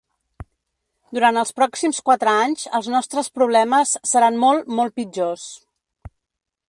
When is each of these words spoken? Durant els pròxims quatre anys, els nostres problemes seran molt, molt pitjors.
Durant 1.17 1.37
els 1.41 1.51
pròxims 1.59 1.99
quatre 2.07 2.33
anys, 2.45 2.63
els 2.79 2.89
nostres 2.95 3.29
problemes 3.37 3.93
seran 4.15 4.41
molt, 4.47 4.67
molt 4.81 4.97
pitjors. 5.03 5.45